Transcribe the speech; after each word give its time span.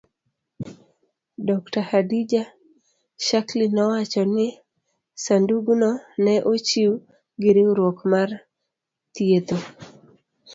Dr. 1.47 1.81
Khadija 1.89 2.43
Shikely 3.25 3.65
nowacho 3.75 4.21
ni 4.35 4.47
sandugno 5.23 5.89
ne 6.23 6.33
ochiw 6.51 6.91
gi 7.41 7.49
riwruok 7.55 7.97
mar 8.11 8.29
thiedho 9.13 9.57